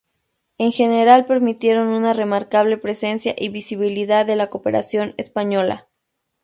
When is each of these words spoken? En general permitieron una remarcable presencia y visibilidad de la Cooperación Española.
En 0.57 0.71
general 0.71 1.27
permitieron 1.27 1.89
una 1.89 2.13
remarcable 2.13 2.79
presencia 2.79 3.35
y 3.37 3.49
visibilidad 3.49 4.25
de 4.25 4.35
la 4.35 4.49
Cooperación 4.49 5.13
Española. 5.17 5.89